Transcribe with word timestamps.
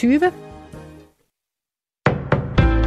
20. 0.00 0.20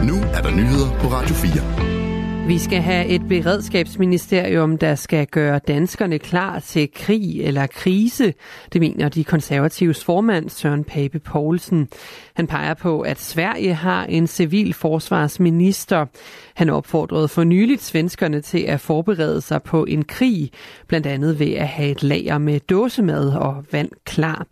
Nu 0.07 0.15
er 0.35 0.41
der 0.41 0.51
nyheder 0.51 0.99
på 1.01 1.07
Radio 1.07 1.35
4. 1.35 2.08
Vi 2.49 2.57
skal 2.57 2.81
have 2.81 3.05
et 3.05 3.21
beredskabsministerium, 3.27 4.77
der 4.77 4.95
skal 4.95 5.27
gøre 5.27 5.59
danskerne 5.67 6.19
klar 6.19 6.59
til 6.59 6.89
krig 6.93 7.41
eller 7.41 7.67
krise. 7.67 8.33
Det 8.73 8.81
mener 8.81 9.09
de 9.09 9.23
konservatives 9.23 10.03
formand 10.03 10.49
Søren 10.49 10.83
Pape 10.83 11.19
Poulsen. 11.19 11.87
Han 12.33 12.47
peger 12.47 12.73
på, 12.73 13.01
at 13.01 13.19
Sverige 13.19 13.73
har 13.73 14.05
en 14.05 14.27
civil 14.27 14.73
forsvarsminister. 14.73 16.05
Han 16.53 16.69
opfordrede 16.69 17.27
for 17.27 17.43
nyligt 17.43 17.83
svenskerne 17.83 18.41
til 18.41 18.59
at 18.59 18.79
forberede 18.79 19.41
sig 19.41 19.63
på 19.63 19.85
en 19.85 20.05
krig, 20.05 20.51
blandt 20.87 21.07
andet 21.07 21.39
ved 21.39 21.51
at 21.51 21.67
have 21.67 21.91
et 21.91 22.03
lager 22.03 22.37
med 22.37 22.59
dåsemad 22.59 23.29
og 23.29 23.65
vand 23.71 23.89
klar. 24.05 24.47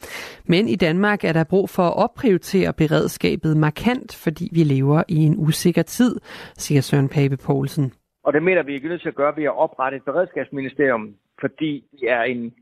Men 0.45 0.67
i 0.67 0.75
Danmark 0.75 1.23
er 1.23 1.33
der 1.33 1.43
brug 1.43 1.69
for 1.69 1.87
at 1.87 1.95
opprioritere 1.95 2.73
beredskabet 2.73 3.57
markant, 3.57 4.15
fordi 4.15 4.49
vi 4.51 4.63
lever 4.63 5.03
i 5.07 5.15
en 5.15 5.35
usikker 5.37 5.81
tid, 5.81 6.15
siger 6.57 6.81
Søren 6.81 7.09
Pape 7.09 7.37
Poulsen. 7.37 7.86
Og 8.27 8.33
det 8.33 8.43
mener 8.43 8.63
vi 8.63 8.75
er 8.75 8.89
nødt 8.89 9.01
til 9.01 9.09
at 9.09 9.15
gøre 9.15 9.37
ved 9.37 9.43
at 9.43 9.57
oprette 9.57 9.97
et 9.97 10.03
beredskabsministerium, 10.03 11.15
fordi 11.39 11.85
det 11.99 12.11
er, 12.11 12.21
en, 12.21 12.55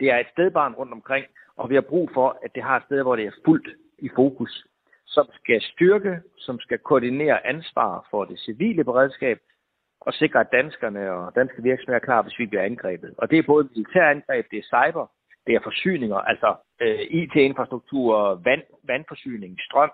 det 0.00 0.10
er 0.10 0.18
et 0.18 0.26
stedbarn 0.32 0.74
rundt 0.74 0.92
omkring, 0.92 1.26
og 1.56 1.70
vi 1.70 1.74
har 1.74 1.82
brug 1.82 2.10
for, 2.14 2.38
at 2.44 2.54
det 2.54 2.62
har 2.62 2.76
et 2.76 2.82
sted, 2.84 3.02
hvor 3.02 3.16
det 3.16 3.26
er 3.26 3.40
fuldt 3.44 3.68
i 3.98 4.08
fokus, 4.14 4.66
som 5.06 5.26
skal 5.34 5.62
styrke, 5.62 6.20
som 6.36 6.60
skal 6.60 6.78
koordinere 6.78 7.46
ansvar 7.46 8.06
for 8.10 8.24
det 8.24 8.38
civile 8.38 8.84
beredskab, 8.84 9.38
og 10.00 10.12
sikre, 10.12 10.40
at 10.40 10.52
danskerne 10.52 11.12
og 11.12 11.34
danske 11.34 11.62
virksomheder 11.62 12.00
er 12.00 12.04
klar, 12.04 12.22
hvis 12.22 12.38
vi 12.38 12.46
bliver 12.46 12.62
angrebet. 12.62 13.14
Og 13.18 13.30
det 13.30 13.38
er 13.38 13.42
både 13.46 13.68
militærangreb, 13.74 14.46
det 14.50 14.58
er 14.58 14.62
cyber, 14.62 15.06
det 15.46 15.54
er 15.54 15.60
forsyninger, 15.62 16.16
altså 16.16 16.54
øh, 16.80 17.00
IT-infrastruktur, 17.00 18.40
vand, 18.44 18.62
vandforsyning, 18.82 19.58
strøm. 19.60 19.92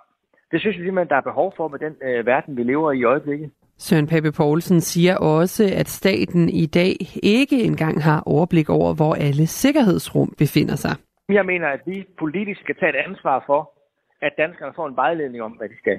Det 0.51 0.61
synes 0.61 0.79
vi 0.79 0.85
simpelthen, 0.85 1.09
der 1.09 1.17
er 1.17 1.31
behov 1.31 1.55
for 1.57 1.69
med 1.69 1.79
den 1.79 1.97
øh, 2.03 2.27
verden, 2.27 2.57
vi 2.57 2.63
lever 2.63 2.93
i 2.93 2.99
i 2.99 3.05
øjeblikket. 3.05 3.51
Søren 3.79 4.07
Pape 4.07 4.33
Poulsen 4.33 4.81
siger 4.81 5.17
også, 5.17 5.65
at 5.81 5.89
staten 5.89 6.49
i 6.49 6.67
dag 6.67 6.97
ikke 7.23 7.63
engang 7.63 8.03
har 8.03 8.23
overblik 8.27 8.69
over, 8.71 8.95
hvor 8.95 9.15
alle 9.15 9.47
sikkerhedsrum 9.47 10.35
befinder 10.39 10.77
sig. 10.77 10.95
Jeg 11.29 11.47
mener, 11.47 11.69
at 11.69 11.81
vi 11.87 12.07
politisk 12.19 12.61
skal 12.61 12.75
tage 12.75 12.91
et 12.91 13.05
ansvar 13.09 13.45
for, 13.47 13.73
at 14.21 14.33
danskerne 14.39 14.73
får 14.77 14.87
en 14.89 14.97
vejledning 14.97 15.43
om, 15.43 15.53
hvad 15.53 15.69
de 15.69 15.79
skal. 15.79 15.99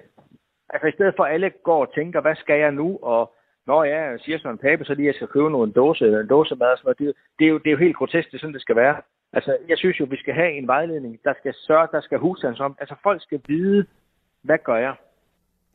Altså 0.69 0.87
i 0.87 0.91
stedet 0.91 1.13
for 1.17 1.23
at 1.23 1.33
alle 1.33 1.51
går 1.63 1.81
og 1.85 1.93
tænker, 1.93 2.21
hvad 2.21 2.35
skal 2.35 2.59
jeg 2.59 2.71
nu? 2.71 2.99
Og 3.01 3.33
når 3.67 3.83
jeg 3.83 4.19
siger 4.19 4.37
Søren 4.39 4.57
Pape, 4.57 4.85
så 4.85 4.93
lige 4.93 5.07
jeg 5.07 5.15
skal 5.15 5.27
købe 5.27 5.49
noget 5.49 5.67
en 5.67 5.73
dåse, 5.73 6.05
en 6.05 6.27
dåse 6.27 6.55
mad, 6.55 6.77
sådan 6.77 6.85
noget. 6.85 6.97
Det, 6.99 7.15
det, 7.39 7.45
er 7.45 7.49
jo, 7.49 7.57
det 7.57 7.67
er 7.67 7.71
jo 7.71 7.85
helt 7.85 7.95
grotesk, 7.95 8.27
det 8.31 8.37
er 8.37 8.39
sådan, 8.39 8.53
det 8.53 8.61
skal 8.61 8.75
være. 8.75 8.95
Altså, 9.33 9.57
jeg 9.69 9.77
synes 9.77 9.99
jo, 9.99 10.05
vi 10.09 10.17
skal 10.17 10.33
have 10.33 10.51
en 10.51 10.67
vejledning, 10.67 11.19
der 11.23 11.33
skal 11.39 11.53
sørge, 11.53 11.87
der 11.91 12.01
skal 12.01 12.17
huske 12.17 12.47
om. 12.47 12.75
Altså, 12.79 12.95
folk 13.03 13.21
skal 13.21 13.41
vide, 13.47 13.85
hvad 14.43 14.57
gør 14.57 14.75
jeg? 14.75 14.95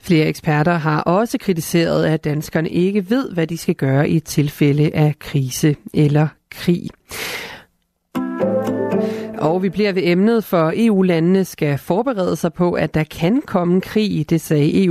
Flere 0.00 0.27
eksperter 0.27 0.73
har 0.73 1.00
også 1.00 1.39
kritiseret, 1.39 2.06
at 2.06 2.25
danskerne 2.25 2.69
ikke 2.69 3.11
ved, 3.11 3.31
hvad 3.31 3.47
de 3.47 3.59
skal 3.59 3.75
gøre 3.75 4.09
i 4.09 4.20
tilfælde 4.20 4.91
af 4.95 5.14
krise 5.19 5.77
eller 5.95 6.28
krig. 6.51 6.91
Og 9.39 9.62
vi 9.62 9.69
bliver 9.69 9.92
ved 9.92 10.03
emnet, 10.05 10.45
for 10.45 10.73
EU-landene 10.77 11.45
skal 11.45 11.78
forberede 11.78 12.36
sig 12.36 12.53
på, 12.53 12.73
at 12.73 12.95
der 12.95 13.05
kan 13.05 13.42
komme 13.42 13.81
krig, 13.81 14.31
det 14.31 14.41
sagde 14.41 14.84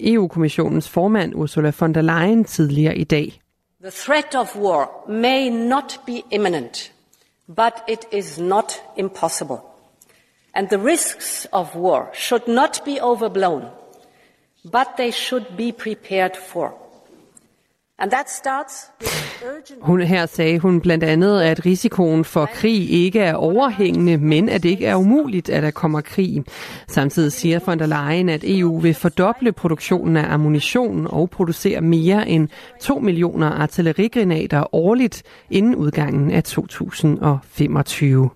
EU-kommissionens 0.00 0.86
e 0.86 0.90
formand 0.90 1.34
Ursula 1.34 1.72
von 1.80 1.94
der 1.94 2.02
Leyen 2.02 2.44
tidligere 2.44 2.96
i 2.96 3.04
dag. 3.04 3.40
The 3.82 3.90
threat 3.90 4.34
of 4.34 4.56
war 4.56 5.10
may 5.10 5.48
not 5.48 6.00
be 6.06 6.22
imminent, 6.30 6.92
but 7.46 7.72
it 7.88 8.04
is 8.12 8.38
not 8.38 8.72
impossible. 8.96 9.56
And 10.54 10.68
the 10.68 10.84
risks 10.84 11.48
of 11.52 11.76
war 11.76 12.10
should 12.14 12.48
not 12.48 12.82
be 12.84 13.02
overblown 13.02 13.62
hun 19.80 20.00
her 20.00 20.26
sagde 20.26 20.58
hun 20.58 20.80
blandt 20.80 21.04
andet, 21.04 21.40
at 21.40 21.66
risikoen 21.66 22.24
for 22.24 22.46
krig 22.54 22.90
ikke 22.90 23.20
er 23.20 23.34
overhængende, 23.34 24.16
men 24.16 24.48
at 24.48 24.62
det 24.62 24.68
ikke 24.68 24.86
er 24.86 24.96
umuligt, 24.96 25.48
at 25.48 25.62
der 25.62 25.70
kommer 25.70 26.00
krig. 26.00 26.44
Samtidig 26.88 27.32
siger 27.32 27.58
von 27.66 27.78
der 27.78 27.86
Leyen, 27.86 28.28
at 28.28 28.44
EU 28.44 28.78
vil 28.78 28.94
fordoble 28.94 29.52
produktionen 29.52 30.16
af 30.16 30.32
ammunition 30.34 31.06
og 31.10 31.30
producere 31.30 31.80
mere 31.80 32.28
end 32.28 32.48
2 32.80 32.98
millioner 32.98 33.50
artillerigranater 33.50 34.74
årligt 34.74 35.22
inden 35.50 35.76
udgangen 35.76 36.30
af 36.30 36.44
2025. 36.44 38.30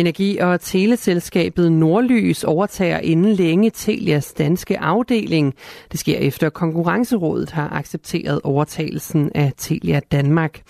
Energi- 0.00 0.38
og 0.38 0.60
teleselskabet 0.60 1.72
Nordlys 1.72 2.44
overtager 2.44 2.98
inden 2.98 3.32
længe 3.32 3.70
Telias 3.70 4.32
danske 4.32 4.78
afdeling. 4.78 5.54
Det 5.92 6.00
sker 6.00 6.18
efter 6.18 6.50
Konkurrencerådet 6.50 7.50
har 7.50 7.68
accepteret 7.72 8.40
overtagelsen 8.44 9.30
af 9.34 9.52
Telia 9.56 10.00
Danmark. 10.12 10.60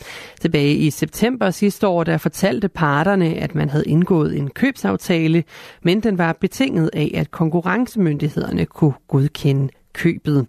Tilbage 0.41 0.75
i 0.75 0.91
september 0.91 1.51
sidste 1.51 1.87
år, 1.87 2.05
der 2.05 2.19
fortalte 2.19 2.69
parterne, 2.69 3.35
at 3.35 3.55
man 3.55 3.71
havde 3.71 3.85
indgået 3.87 4.39
en 4.39 4.51
købsaftale, 4.51 5.45
men 5.83 6.01
den 6.01 6.19
var 6.19 6.37
betinget 6.41 6.91
af, 6.93 7.11
at 7.15 7.31
konkurrencemyndighederne 7.31 8.67
kunne 8.67 8.95
godkende 9.09 9.69
købet. 9.93 10.47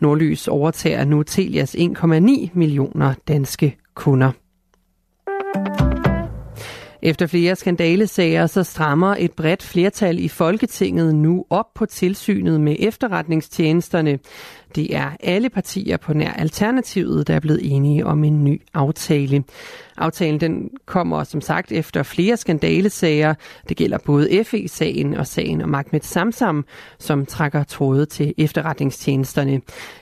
Nordlys 0.00 0.48
overtager 0.48 1.04
nu 1.04 1.22
Telias 1.22 1.74
1,9 1.74 2.50
millioner 2.54 3.14
danske 3.28 3.76
kunder. 3.94 4.43
Efter 7.04 7.26
flere 7.26 7.56
skandalesager, 7.56 8.46
så 8.46 8.62
strammer 8.62 9.16
et 9.18 9.32
bredt 9.32 9.62
flertal 9.62 10.18
i 10.18 10.28
Folketinget 10.28 11.14
nu 11.14 11.44
op 11.50 11.74
på 11.74 11.86
tilsynet 11.86 12.60
med 12.60 12.76
efterretningstjenesterne. 12.78 14.18
Det 14.76 14.96
er 14.96 15.10
alle 15.20 15.50
partier 15.50 15.96
på 15.96 16.14
nær 16.14 16.32
Alternativet, 16.32 17.28
der 17.28 17.34
er 17.34 17.40
blevet 17.40 17.60
enige 17.62 18.06
om 18.06 18.24
en 18.24 18.44
ny 18.44 18.62
aftale. 18.74 19.44
Aftalen 19.96 20.40
den 20.40 20.70
kommer 20.86 21.24
som 21.24 21.40
sagt 21.40 21.72
efter 21.72 22.02
flere 22.02 22.36
skandalesager. 22.36 23.34
Det 23.68 23.76
gælder 23.76 23.98
både 24.06 24.44
FE-sagen 24.44 25.14
og 25.14 25.26
sagen 25.26 25.62
om 25.62 25.74
Ahmed 25.74 26.00
Samsam, 26.00 26.64
som 26.98 27.26
trækker 27.26 27.64
tråde 27.64 28.06
til 28.06 28.34
efterretningstjenesterne. 28.38 29.60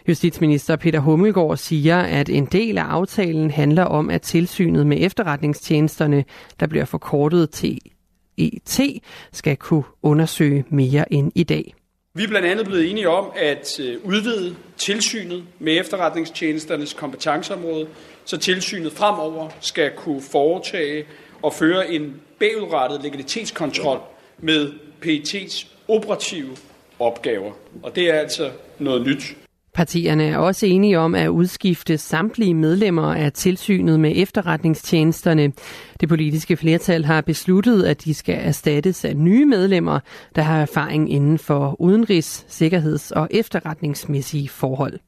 Justitsminister 0.08 0.76
Peter 0.76 1.00
Hummelgaard 1.00 1.56
siger, 1.56 1.98
at 1.98 2.28
en 2.28 2.44
del 2.44 2.78
af 2.78 2.84
aftalen 2.84 3.50
handler 3.50 3.84
om, 3.84 4.10
at 4.10 4.22
tilsynet 4.22 4.86
med 4.86 4.96
efterretningstjenesterne, 5.00 6.24
der 6.60 6.66
bliver 6.66 6.84
forkortet 6.92 7.50
TET, 7.50 9.02
skal 9.32 9.56
kunne 9.56 9.84
undersøge 10.02 10.64
mere 10.70 11.12
end 11.12 11.32
i 11.34 11.42
dag. 11.42 11.74
Vi 12.14 12.24
er 12.24 12.28
blandt 12.28 12.48
andet 12.48 12.66
blevet 12.66 12.90
enige 12.90 13.08
om 13.08 13.32
at 13.36 13.80
øh, 13.80 13.98
udvide 14.04 14.56
tilsynet 14.76 15.44
med 15.58 15.80
efterretningstjenesternes 15.80 16.92
kompetenceområde, 16.92 17.86
så 18.24 18.36
tilsynet 18.36 18.92
fremover 18.92 19.48
skal 19.60 19.90
kunne 19.96 20.22
foretage 20.22 21.04
og 21.42 21.52
føre 21.52 21.92
en 21.92 22.20
bagudrettet 22.38 23.02
legalitetskontrol 23.02 23.98
med 24.38 24.72
PET's 25.04 25.66
operative 25.88 26.56
opgaver. 26.98 27.52
Og 27.82 27.96
det 27.96 28.10
er 28.10 28.14
altså 28.14 28.50
noget 28.78 29.06
nyt. 29.06 29.36
Partierne 29.74 30.24
er 30.24 30.36
også 30.36 30.66
enige 30.66 30.98
om 30.98 31.14
at 31.14 31.28
udskifte 31.28 31.98
samtlige 31.98 32.54
medlemmer 32.54 33.14
af 33.14 33.32
tilsynet 33.32 34.00
med 34.00 34.12
efterretningstjenesterne. 34.16 35.52
Det 36.00 36.08
politiske 36.08 36.56
flertal 36.56 37.04
har 37.04 37.20
besluttet, 37.20 37.82
at 37.82 38.04
de 38.04 38.14
skal 38.14 38.38
erstattes 38.40 39.04
af 39.04 39.16
nye 39.16 39.44
medlemmer, 39.44 40.00
der 40.36 40.42
har 40.42 40.60
erfaring 40.60 41.12
inden 41.12 41.38
for 41.38 41.76
udenrigs-, 41.80 42.44
sikkerheds- 42.48 43.10
og 43.10 43.28
efterretningsmæssige 43.30 44.48
forhold. 44.48 44.98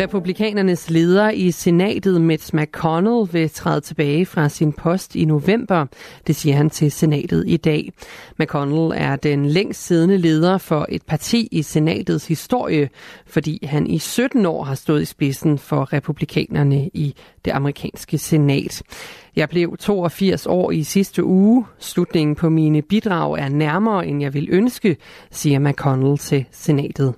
Republikanernes 0.00 0.90
leder 0.90 1.30
i 1.30 1.50
senatet, 1.50 2.20
Mitch 2.20 2.54
McConnell, 2.54 3.32
vil 3.32 3.50
træde 3.50 3.80
tilbage 3.80 4.26
fra 4.26 4.48
sin 4.48 4.72
post 4.72 5.16
i 5.16 5.24
november. 5.24 5.86
Det 6.26 6.36
siger 6.36 6.56
han 6.56 6.70
til 6.70 6.92
senatet 6.92 7.44
i 7.46 7.56
dag. 7.56 7.92
McConnell 8.38 8.92
er 9.02 9.16
den 9.16 9.46
længst 9.46 9.86
siddende 9.86 10.18
leder 10.18 10.58
for 10.58 10.86
et 10.88 11.02
parti 11.02 11.48
i 11.50 11.62
senatets 11.62 12.26
historie, 12.26 12.88
fordi 13.26 13.66
han 13.66 13.86
i 13.86 13.98
17 13.98 14.46
år 14.46 14.64
har 14.64 14.74
stået 14.74 15.02
i 15.02 15.04
spidsen 15.04 15.58
for 15.58 15.92
republikanerne 15.92 16.90
i 16.94 17.14
det 17.44 17.50
amerikanske 17.50 18.18
senat. 18.18 18.82
Jeg 19.36 19.48
blev 19.48 19.76
82 19.76 20.46
år 20.46 20.70
i 20.70 20.82
sidste 20.82 21.24
uge. 21.24 21.64
Slutningen 21.78 22.36
på 22.36 22.48
mine 22.48 22.82
bidrag 22.82 23.38
er 23.38 23.48
nærmere, 23.48 24.06
end 24.06 24.22
jeg 24.22 24.34
vil 24.34 24.48
ønske, 24.50 24.96
siger 25.30 25.58
McConnell 25.58 26.18
til 26.18 26.44
senatet. 26.50 27.14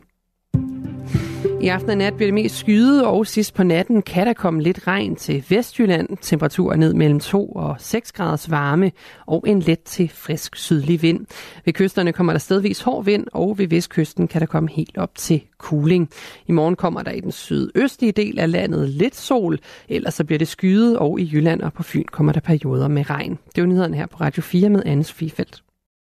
I 1.61 1.69
aften 1.69 1.91
og 1.91 1.97
nat 1.97 2.15
bliver 2.15 2.27
det 2.27 2.35
mest 2.35 2.56
skyde, 2.56 3.06
og 3.06 3.27
sidst 3.27 3.55
på 3.55 3.62
natten 3.62 4.03
kan 4.03 4.27
der 4.27 4.33
komme 4.33 4.62
lidt 4.62 4.87
regn 4.87 5.17
til 5.17 5.45
Vestjylland. 5.49 6.09
Temperaturer 6.21 6.77
ned 6.77 6.95
mellem 6.95 7.21
2 7.21 7.49
og 7.49 7.77
6 7.79 8.12
graders 8.12 8.51
varme 8.51 8.93
og 9.27 9.45
en 9.47 9.61
let 9.61 9.83
til 9.83 10.09
frisk 10.09 10.56
sydlig 10.56 11.03
vind. 11.03 11.27
Ved 11.65 11.73
kysterne 11.73 12.12
kommer 12.12 12.33
der 12.33 12.41
stedvis 12.41 12.81
hård 12.81 13.05
vind, 13.05 13.27
og 13.33 13.59
ved 13.59 13.69
vestkysten 13.69 14.29
kan 14.29 14.41
der 14.41 14.47
komme 14.47 14.71
helt 14.71 14.99
op 14.99 15.15
til 15.15 15.43
kuling. 15.59 16.11
I 16.47 16.53
morgen 16.53 16.77
kommer 16.77 17.03
der 17.03 17.11
i 17.11 17.21
den 17.21 17.33
sydøstlige 17.33 18.12
del 18.12 18.39
af 18.39 18.51
landet 18.51 18.89
lidt 18.89 19.17
sol, 19.17 19.59
ellers 19.89 20.15
så 20.15 20.25
bliver 20.25 20.39
det 20.39 20.49
skyde, 20.49 20.99
og 20.99 21.21
i 21.21 21.31
Jylland 21.33 21.61
og 21.61 21.73
på 21.73 21.83
Fyn 21.83 22.05
kommer 22.12 22.33
der 22.33 22.41
perioder 22.41 22.89
med 22.89 23.11
regn. 23.11 23.39
Det 23.56 23.62
er 23.62 23.67
nyhederne 23.67 23.97
her 23.97 24.06
på 24.06 24.17
Radio 24.21 24.43
4 24.43 24.69
med 24.69 24.83
Anne 24.87 25.05
Sofie 25.05 25.31
Feldt. 25.31 25.63